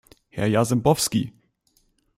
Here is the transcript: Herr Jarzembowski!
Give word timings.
Herr 0.29 0.47
Jarzembowski! 0.47 1.31